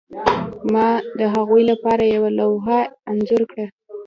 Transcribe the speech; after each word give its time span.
ما 0.73 0.87
د 1.19 1.21
هغوی 1.33 1.63
لپاره 1.71 2.03
یوه 2.15 2.29
لوحه 2.39 2.79
انځور 3.11 3.43
کړه 3.51 3.65